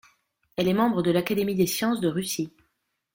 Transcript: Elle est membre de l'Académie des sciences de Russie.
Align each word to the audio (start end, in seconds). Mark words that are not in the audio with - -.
Elle 0.55 0.67
est 0.67 0.73
membre 0.73 1.03
de 1.03 1.11
l'Académie 1.11 1.53
des 1.53 1.67
sciences 1.67 2.01
de 2.01 2.07
Russie. 2.07 2.51